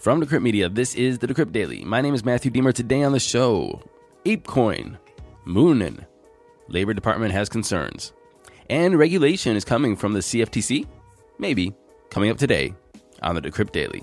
[0.00, 1.84] From Decrypt Media, this is the Decrypt Daily.
[1.84, 2.72] My name is Matthew Diemer.
[2.72, 3.82] Today on the show,
[4.24, 4.96] ApeCoin,
[5.46, 6.06] Moonin,
[6.68, 8.14] Labor Department has concerns,
[8.70, 10.86] and regulation is coming from the CFTC?
[11.38, 11.74] Maybe.
[12.08, 12.72] Coming up today
[13.22, 14.02] on the Decrypt Daily.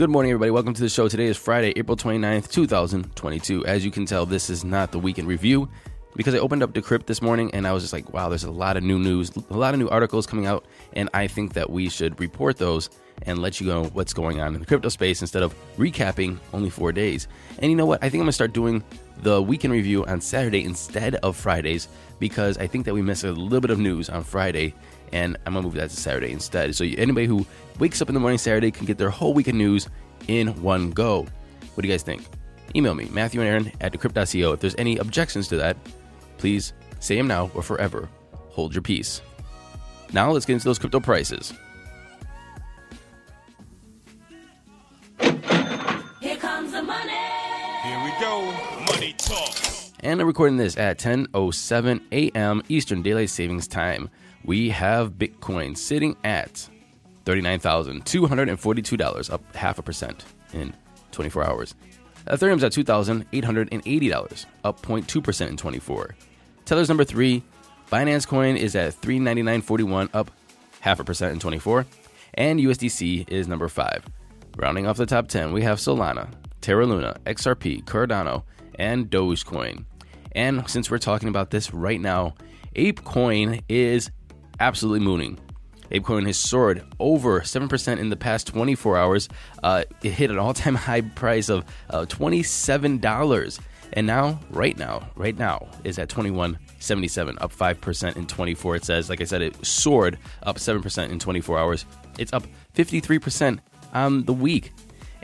[0.00, 0.50] Good morning, everybody.
[0.50, 1.08] Welcome to the show.
[1.08, 3.66] Today is Friday, April 29th, 2022.
[3.66, 5.68] As you can tell, this is not the weekend review
[6.16, 8.50] because I opened up Decrypt this morning and I was just like, wow, there's a
[8.50, 11.68] lot of new news, a lot of new articles coming out, and I think that
[11.68, 12.88] we should report those
[13.26, 16.70] and let you know what's going on in the crypto space instead of recapping only
[16.70, 17.28] four days.
[17.58, 18.02] And you know what?
[18.02, 18.82] I think I'm gonna start doing
[19.18, 21.88] the weekend review on Saturday instead of Fridays
[22.18, 24.74] because I think that we miss a little bit of news on Friday,
[25.12, 26.74] and I'm gonna move that to Saturday instead.
[26.74, 27.46] So anybody who
[27.78, 29.88] wakes up in the morning Saturday can get their whole weekend news
[30.28, 31.26] in one go.
[31.74, 32.22] What do you guys think?
[32.76, 34.52] Email me, Matthew and Aaron at decrypt.co.
[34.52, 35.76] If there's any objections to that,
[36.38, 38.08] please say them now or forever.
[38.50, 39.22] Hold your peace.
[40.12, 41.52] Now let's get into those crypto prices.
[50.10, 52.64] And I'm recording this at 10:07 a.m.
[52.68, 54.10] Eastern Daylight Savings Time.
[54.44, 56.68] We have Bitcoin sitting at
[57.26, 60.74] $39,242, up half a percent in
[61.12, 61.76] 24 hours.
[62.26, 66.16] Ethereum's at $2,880, up 0.2% in 24.
[66.64, 67.44] Tether's number three.
[67.92, 70.32] Binance Coin is at $399.41, up
[70.80, 71.86] half a percent in 24.
[72.34, 74.04] And USDC is number five.
[74.56, 76.28] Rounding off the top 10, we have Solana,
[76.60, 78.42] Terra Luna, XRP, Cardano,
[78.74, 79.84] and Dogecoin.
[80.32, 82.34] And since we're talking about this right now,
[82.76, 84.10] ApeCoin is
[84.58, 85.38] absolutely mooning.
[85.90, 89.28] ApeCoin has soared over 7% in the past 24 hours.
[89.62, 93.60] Uh, it hit an all time high price of uh, $27.
[93.92, 98.76] And now, right now, right now, is at 21.77, up 5% in 24.
[98.76, 101.86] It says, like I said, it soared up 7% in 24 hours.
[102.18, 102.44] It's up
[102.76, 103.58] 53%
[103.92, 104.72] on the week.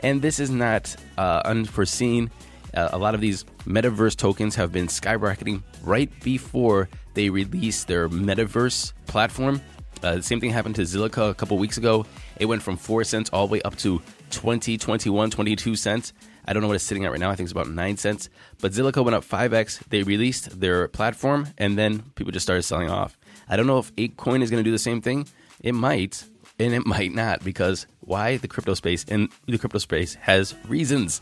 [0.01, 2.29] And this is not uh, unforeseen.
[2.73, 8.09] Uh, a lot of these metaverse tokens have been skyrocketing right before they release their
[8.09, 9.61] metaverse platform.
[10.03, 12.05] Uh, the same thing happened to Zilliqa a couple weeks ago.
[12.39, 14.01] It went from 4 cents all the way up to
[14.31, 16.13] 20, 21, 22 cents.
[16.45, 17.29] I don't know what it's sitting at right now.
[17.29, 18.29] I think it's about 9 cents.
[18.61, 19.79] But Zilliqa went up 5x.
[19.89, 23.17] They released their platform and then people just started selling off.
[23.49, 25.27] I don't know if ApeCoin is going to do the same thing.
[25.61, 26.23] It might,
[26.59, 31.21] and it might not because why the crypto space and the crypto space has reasons.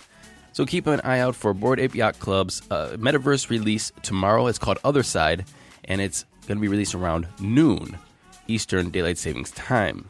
[0.56, 4.48] So keep an eye out for Bored Ape Yacht Club's uh, metaverse release tomorrow.
[4.48, 5.44] It's called Other Side,
[5.84, 7.98] and it's going to be released around noon
[8.48, 10.08] Eastern Daylight Savings Time.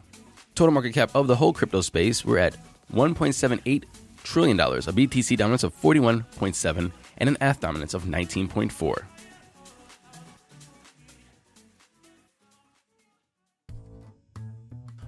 [0.54, 2.56] Total market cap of the whole crypto space, we're at
[2.94, 3.86] 1.78
[4.24, 9.02] trillion dollars, a BTC dominance of 41.7, and an ETH dominance of 19.4.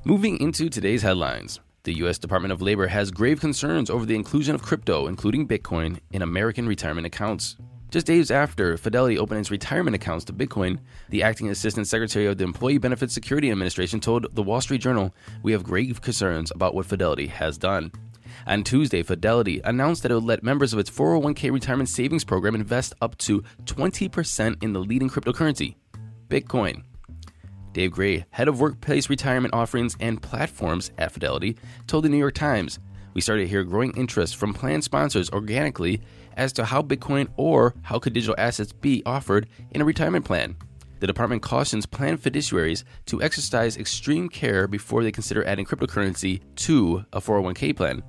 [0.04, 1.60] Moving into today's headlines.
[1.88, 2.18] The U.S.
[2.18, 6.68] Department of Labor has grave concerns over the inclusion of crypto, including Bitcoin, in American
[6.68, 7.56] retirement accounts.
[7.92, 12.38] Just days after Fidelity opened its retirement accounts to Bitcoin, the acting assistant secretary of
[12.38, 16.76] the Employee Benefits Security Administration told the Wall Street Journal, We have grave concerns about
[16.76, 17.94] what Fidelity has done.
[18.46, 22.56] On Tuesday, Fidelity announced that it would let members of its 401k retirement savings program
[22.56, 25.76] invest up to 20% in the leading cryptocurrency,
[26.28, 26.84] Bitcoin.
[27.78, 31.56] Dave Gray, head of workplace retirement offerings and platforms at Fidelity,
[31.86, 32.80] told the New York Times,
[33.14, 36.02] We started to hear growing interest from plan sponsors organically
[36.36, 40.56] as to how Bitcoin or how could digital assets be offered in a retirement plan.
[41.02, 47.06] The department cautions plan fiduciaries to exercise extreme care before they consider adding cryptocurrency to
[47.14, 48.02] a 401k plan.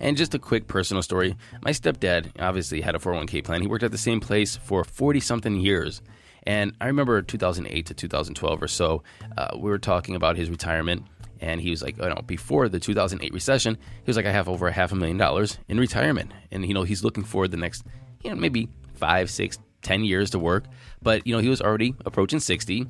[0.00, 3.60] And just a quick personal story my stepdad obviously had a 401k plan.
[3.60, 6.00] He worked at the same place for 40 something years.
[6.46, 9.02] And I remember 2008 to 2012 or so,
[9.36, 11.04] uh, we were talking about his retirement.
[11.40, 14.48] And he was like, you know, before the 2008 recession, he was like, I have
[14.48, 16.32] over a half a million dollars in retirement.
[16.50, 17.84] And, you know, he's looking for the next,
[18.22, 20.64] you know, maybe five, six, ten years to work.
[21.02, 22.86] But, you know, he was already approaching 60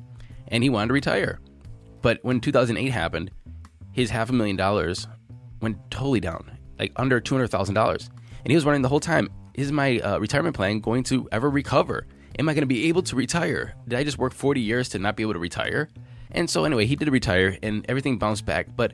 [0.49, 1.39] and he wanted to retire.
[2.01, 3.31] But when 2008 happened,
[3.91, 5.07] his half a million dollars
[5.61, 8.09] went totally down, like under $200,000.
[8.45, 11.49] And he was running the whole time is my uh, retirement plan going to ever
[11.49, 12.05] recover?
[12.37, 13.75] Am I going to be able to retire?
[13.87, 15.87] Did I just work 40 years to not be able to retire?
[16.31, 18.67] And so, anyway, he did retire and everything bounced back.
[18.75, 18.93] But,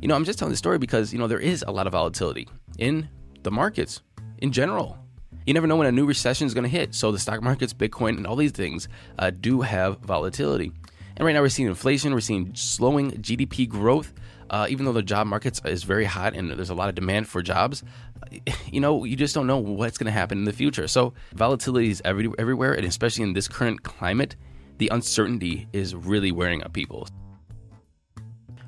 [0.00, 1.92] you know, I'm just telling the story because, you know, there is a lot of
[1.92, 2.48] volatility
[2.78, 3.08] in
[3.42, 4.00] the markets
[4.38, 4.96] in general.
[5.44, 6.94] You never know when a new recession is going to hit.
[6.94, 8.88] So, the stock markets, Bitcoin, and all these things
[9.18, 10.72] uh, do have volatility.
[11.16, 14.14] And right now, we're seeing inflation, we're seeing slowing GDP growth.
[14.50, 17.28] Uh, even though the job market is very hot and there's a lot of demand
[17.28, 17.82] for jobs,
[18.70, 20.88] you know, you just don't know what's going to happen in the future.
[20.88, 24.36] So volatility is every, everywhere, and especially in this current climate,
[24.78, 27.08] the uncertainty is really wearing on people.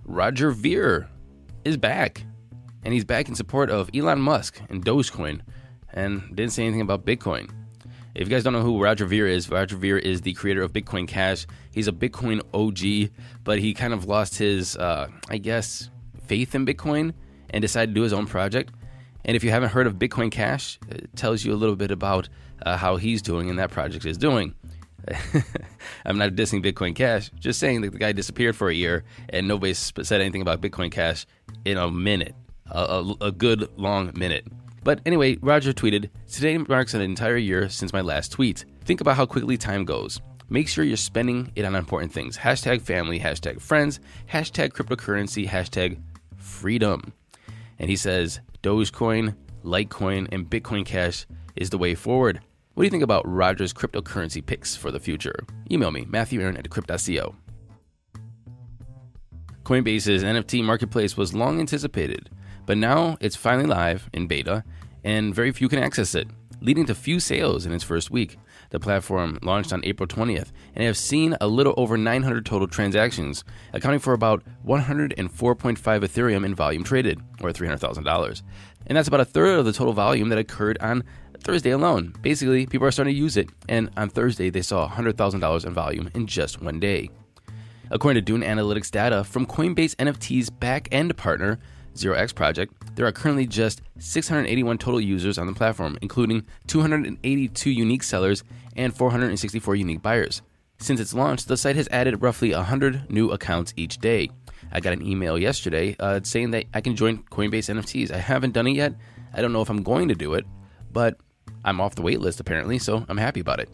[0.05, 1.09] Roger Ver
[1.65, 2.25] is back,
[2.82, 5.41] and he's back in support of Elon Musk and Dogecoin,
[5.93, 7.50] and didn't say anything about Bitcoin.
[8.14, 10.72] If you guys don't know who Roger Ver is, Roger Ver is the creator of
[10.72, 11.46] Bitcoin Cash.
[11.72, 13.12] He's a Bitcoin OG,
[13.44, 15.90] but he kind of lost his, uh, I guess,
[16.26, 17.14] faith in Bitcoin
[17.50, 18.72] and decided to do his own project.
[19.24, 22.28] And if you haven't heard of Bitcoin Cash, it tells you a little bit about
[22.62, 24.54] uh, how he's doing and that project is doing.
[26.04, 29.46] I'm not dissing Bitcoin Cash, just saying that the guy disappeared for a year and
[29.46, 31.26] nobody said anything about Bitcoin Cash
[31.64, 32.34] in a minute,
[32.70, 34.46] a, a, a good long minute.
[34.82, 38.65] But anyway, Roger tweeted Today marks an entire year since my last tweet.
[38.85, 40.21] Think about how quickly time goes.
[40.49, 42.38] Make sure you're spending it on important things.
[42.38, 44.00] Hashtag family, hashtag friends,
[44.32, 46.00] hashtag cryptocurrency, hashtag
[46.37, 47.12] freedom.
[47.79, 52.41] And he says Dogecoin, Litecoin, and Bitcoin Cash is the way forward.
[52.75, 55.44] What do you think about Roger's cryptocurrency picks for the future?
[55.71, 57.35] Email me, Matthew Aaron at Decrypt.co.
[59.65, 62.31] Coinbase's NFT marketplace was long anticipated,
[62.66, 64.64] but now it's finally live in beta,
[65.04, 66.28] and very few can access it,
[66.60, 68.38] leading to few sales in its first week.
[68.70, 73.42] The platform launched on April 20th and have seen a little over 900 total transactions,
[73.72, 78.42] accounting for about 104.5 Ethereum in volume traded, or $300,000.
[78.86, 81.04] And that's about a third of the total volume that occurred on
[81.42, 82.14] Thursday alone.
[82.22, 86.10] Basically, people are starting to use it, and on Thursday they saw $100,000 in volume
[86.14, 87.10] in just one day.
[87.90, 91.58] According to Dune Analytics data from Coinbase NFT's back end partner,
[92.00, 97.70] Zero X Project, there are currently just 681 total users on the platform, including 282
[97.70, 98.43] unique sellers
[98.75, 100.43] and 464 unique buyers.
[100.79, 104.31] Since its launch, the site has added roughly 100 new accounts each day.
[104.73, 108.11] I got an email yesterday uh, saying that I can join Coinbase NFTs.
[108.11, 108.94] I haven't done it yet.
[109.35, 110.46] I don't know if I'm going to do it,
[110.91, 111.19] but
[111.64, 113.69] I'm off the wait list apparently, so I'm happy about it.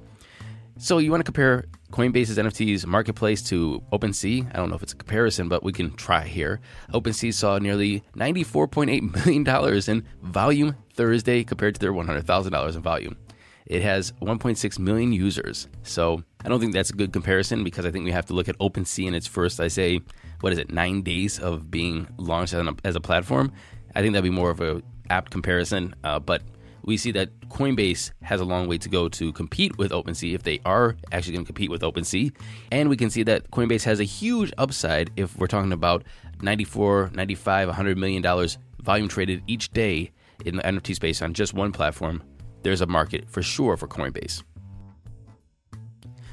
[0.78, 4.46] So you want to compare Coinbase's NFTs marketplace to OpenSea?
[4.54, 6.60] I don't know if it's a comparison, but we can try here.
[6.92, 13.16] OpenSea saw nearly $94.8 million in volume Thursday compared to their $100,000 in volume.
[13.64, 15.66] It has 1.6 million users.
[15.82, 18.50] So I don't think that's a good comparison because I think we have to look
[18.50, 20.00] at OpenSea in its first, I say,
[20.42, 23.50] what is it, nine days of being launched as a, as a platform.
[23.94, 25.94] I think that'd be more of a apt comparison.
[26.04, 26.42] Uh, but
[26.86, 30.44] we see that Coinbase has a long way to go to compete with OpenSea if
[30.44, 32.32] they are actually going to compete with OpenSea.
[32.70, 36.04] And we can see that Coinbase has a huge upside if we're talking about
[36.40, 40.12] 94, 95, 100 million dollars volume traded each day
[40.44, 42.22] in the NFT space on just one platform.
[42.62, 44.44] There's a market for sure for Coinbase.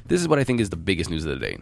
[0.06, 1.58] This is what I think is the biggest news of the day.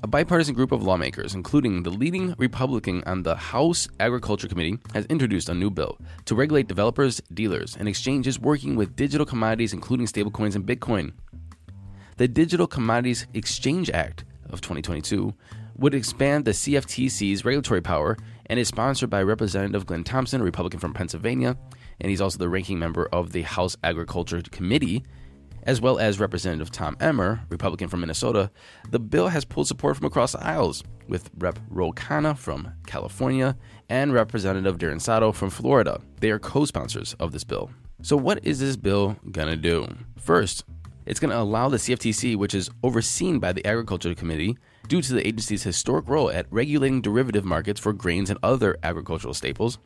[0.00, 5.04] A bipartisan group of lawmakers, including the leading Republican on the House Agriculture Committee, has
[5.06, 10.06] introduced a new bill to regulate developers, dealers, and exchanges working with digital commodities, including
[10.06, 11.14] stablecoins and Bitcoin.
[12.16, 15.34] The Digital Commodities Exchange Act of 2022
[15.78, 20.78] would expand the CFTC's regulatory power and is sponsored by Representative Glenn Thompson, a Republican
[20.78, 21.56] from Pennsylvania,
[22.00, 25.02] and he's also the ranking member of the House Agriculture Committee
[25.62, 28.50] as well as Representative Tom Emmer, Republican from Minnesota,
[28.90, 31.58] the bill has pulled support from across the aisles, with Rep.
[31.68, 33.56] Ro Khanna from California
[33.88, 36.00] and Representative Darren Soto from Florida.
[36.20, 37.70] They are co sponsors of this bill.
[38.02, 39.88] So, what is this bill to do?
[40.18, 40.64] First,
[41.06, 45.26] it's to allow the CFTC, which is overseen by the Agriculture Committee, due to the
[45.26, 49.78] agency's historic role at regulating derivative markets for grains and other agricultural staples.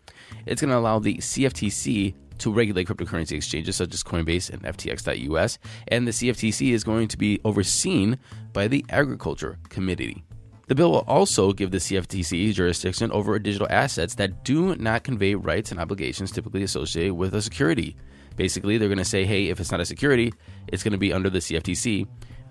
[0.46, 5.58] It's going to allow the CFTC to regulate cryptocurrency exchanges such as Coinbase and FTX.us,
[5.88, 8.18] and the CFTC is going to be overseen
[8.52, 10.24] by the Agriculture Committee.
[10.66, 15.34] The bill will also give the CFTC jurisdiction over digital assets that do not convey
[15.34, 17.96] rights and obligations typically associated with a security.
[18.36, 20.32] Basically, they're going to say, hey, if it's not a security,
[20.68, 22.08] it's going to be under the CFTC,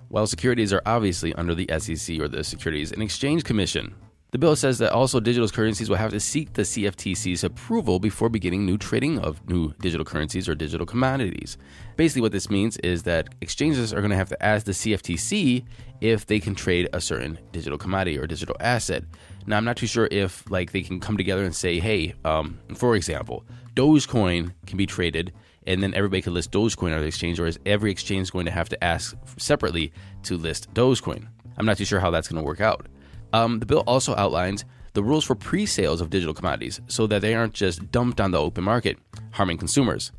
[0.10, 3.96] while securities are obviously under the SEC or the Securities and Exchange Commission.
[4.32, 8.30] The bill says that also digital currencies will have to seek the CFTC's approval before
[8.30, 11.58] beginning new trading of new digital currencies or digital commodities.
[11.98, 15.66] Basically, what this means is that exchanges are going to have to ask the CFTC
[16.00, 19.04] if they can trade a certain digital commodity or digital asset.
[19.48, 22.58] Now, I'm not too sure if like they can come together and say, hey, um,
[22.74, 23.44] for example,
[23.76, 25.34] Dogecoin can be traded
[25.68, 28.52] and then everybody could list Dogecoin on the exchange, or is every exchange going to
[28.52, 29.92] have to ask separately
[30.24, 31.28] to list Dogecoin?
[31.58, 32.88] I'm not too sure how that's going to work out.
[33.34, 37.22] Um, the bill also outlines the rules for pre sales of digital commodities so that
[37.22, 38.98] they aren't just dumped on the open market,
[39.32, 40.12] harming consumers.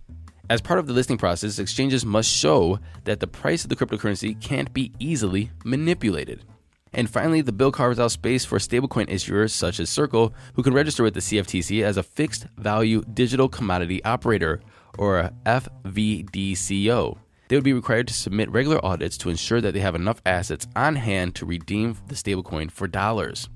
[0.50, 4.38] As part of the listing process, exchanges must show that the price of the cryptocurrency
[4.40, 6.44] can't be easily manipulated.
[6.92, 10.74] And finally, the bill carves out space for stablecoin issuers such as Circle, who can
[10.74, 14.60] register with the CFTC as a fixed value digital commodity operator,
[14.98, 17.16] or a FVDCO.
[17.52, 20.66] They would be required to submit regular audits to ensure that they have enough assets
[20.74, 23.50] on hand to redeem the stablecoin for dollars.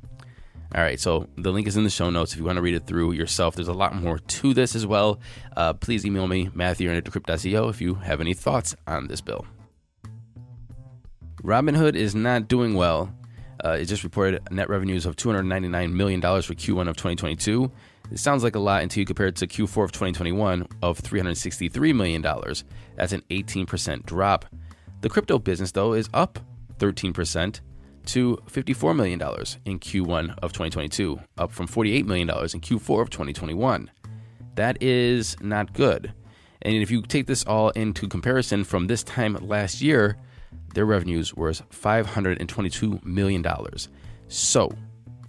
[0.74, 2.74] All right, so the link is in the show notes if you want to read
[2.74, 3.54] it through yourself.
[3.54, 5.18] There's a lot more to this as well.
[5.56, 9.46] Uh, please email me, Matthew at Decrypt.co, if you have any thoughts on this bill.
[11.42, 13.10] Robinhood is not doing well.
[13.64, 17.72] Uh, it just reported net revenues of $299 million for Q1 of 2022.
[18.10, 21.94] It sounds like a lot until you compare it to Q4 of 2021 of $363
[21.94, 22.22] million.
[22.94, 24.46] That's an 18% drop.
[25.00, 26.38] The crypto business, though, is up
[26.78, 27.60] 13%
[28.06, 29.20] to $54 million
[29.64, 33.90] in Q1 of 2022, up from $48 million in Q4 of 2021.
[34.54, 36.14] That is not good.
[36.62, 40.16] And if you take this all into comparison from this time last year,
[40.74, 43.44] their revenues were $522 million.
[44.28, 44.72] So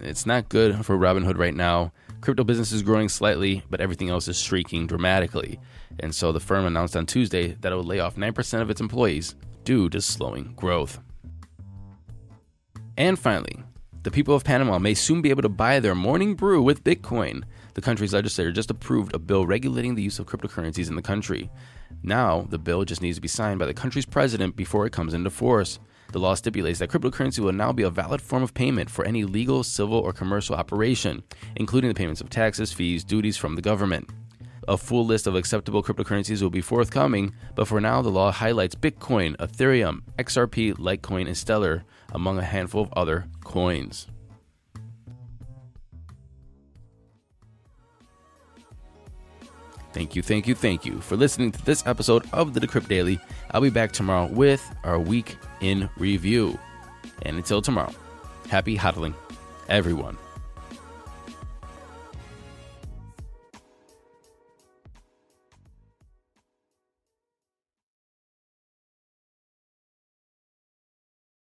[0.00, 1.92] it's not good for Robinhood right now.
[2.20, 5.60] Crypto business is growing slightly, but everything else is streaking dramatically.
[6.00, 8.80] And so the firm announced on Tuesday that it would lay off 9% of its
[8.80, 9.34] employees
[9.64, 11.00] due to slowing growth.
[12.96, 13.62] And finally,
[14.02, 17.44] the people of Panama may soon be able to buy their morning brew with Bitcoin.
[17.74, 21.50] The country's legislature just approved a bill regulating the use of cryptocurrencies in the country.
[22.02, 25.14] Now, the bill just needs to be signed by the country's president before it comes
[25.14, 25.78] into force.
[26.10, 29.24] The law stipulates that cryptocurrency will now be a valid form of payment for any
[29.24, 31.22] legal, civil, or commercial operation,
[31.56, 34.08] including the payments of taxes, fees, duties from the government.
[34.68, 38.74] A full list of acceptable cryptocurrencies will be forthcoming, but for now, the law highlights
[38.74, 44.08] Bitcoin, Ethereum, XRP, Litecoin, and Stellar, among a handful of other coins.
[49.98, 53.18] Thank you, thank you, thank you for listening to this episode of the Decrypt Daily.
[53.50, 56.56] I'll be back tomorrow with our week in review.
[57.22, 57.92] And until tomorrow,
[58.48, 59.14] happy hodling,
[59.68, 60.16] everyone.